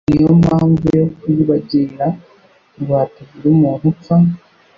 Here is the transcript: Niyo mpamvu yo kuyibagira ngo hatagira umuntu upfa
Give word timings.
Niyo 0.09 0.31
mpamvu 0.43 0.85
yo 0.97 1.05
kuyibagira 1.17 2.05
ngo 2.79 2.91
hatagira 2.99 3.45
umuntu 3.53 3.83
upfa 3.91 4.15